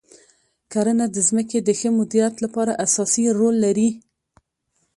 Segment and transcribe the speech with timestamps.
[0.71, 3.89] کرنه د ځمکې د ښه مدیریت لپاره اساسي رول لري.